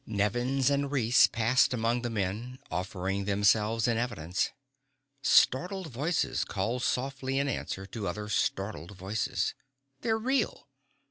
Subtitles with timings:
[0.07, 4.49] Nevins and Reese passed among the men, offering themselves in evidence.
[5.21, 9.53] Startled voices called softly in answer to other startled voices.
[9.99, 10.67] "They're real."